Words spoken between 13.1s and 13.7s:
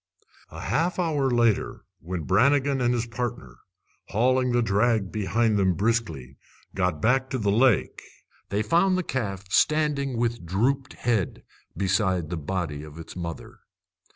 mother.